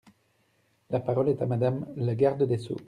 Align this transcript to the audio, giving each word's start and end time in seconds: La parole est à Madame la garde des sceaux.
La 0.89 0.99
parole 0.99 1.29
est 1.29 1.43
à 1.43 1.45
Madame 1.45 1.85
la 1.95 2.15
garde 2.15 2.41
des 2.41 2.57
sceaux. 2.57 2.79